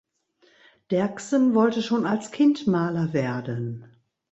Derksen 0.89 1.53
wollte 1.53 1.83
schon 1.83 2.07
als 2.07 2.31
Kind 2.31 2.65
Maler 2.65 3.13
werden. 3.13 3.85